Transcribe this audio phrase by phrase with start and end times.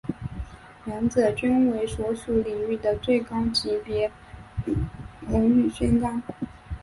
[0.85, 4.11] 两者均为所属领域的最高级别
[5.29, 6.19] 荣誉勋章。